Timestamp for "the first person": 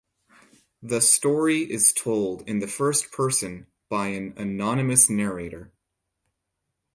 2.57-3.67